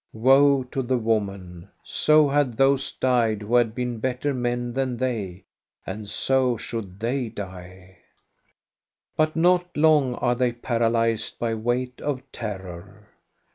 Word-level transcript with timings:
Woe 0.13 0.63
to 0.71 0.81
the 0.81 0.97
woman! 0.97 1.69
So 1.83 2.27
had 2.27 2.57
those 2.57 2.91
died 2.91 3.43
who 3.43 3.53
had 3.55 3.75
been 3.75 3.99
better 3.99 4.33
men 4.33 4.73
than 4.73 4.97
they, 4.97 5.43
and 5.85 6.09
so 6.09 6.57
should 6.57 6.99
they 6.99 7.29
die. 7.29 7.99
But 9.15 9.35
not 9.35 9.77
long 9.77 10.15
are 10.15 10.33
they 10.33 10.53
paralyzed 10.53 11.37
by 11.37 11.53
weight 11.53 12.01
of 12.01 12.23
terror. 12.31 13.09